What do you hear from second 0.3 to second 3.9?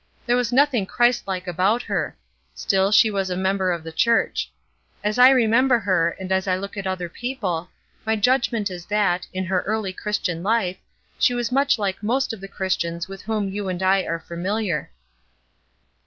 was nothing Christlike about her; still she was a member of